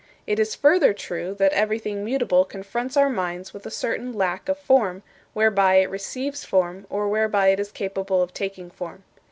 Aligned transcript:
It 0.25 0.39
is 0.39 0.55
further 0.55 0.93
true 0.93 1.35
that 1.35 1.53
everything 1.53 2.03
mutable 2.03 2.43
confronts 2.43 2.97
our 2.97 3.07
minds 3.07 3.53
with 3.53 3.67
a 3.67 3.69
certain 3.69 4.13
lack 4.13 4.49
of 4.49 4.57
form, 4.57 5.03
whereby 5.33 5.75
it 5.75 5.91
receives 5.91 6.43
form, 6.43 6.87
or 6.89 7.07
whereby 7.07 7.49
it 7.49 7.59
is 7.59 7.71
capable 7.71 8.19
of 8.23 8.33
taking 8.33 8.71
form. 8.71 9.03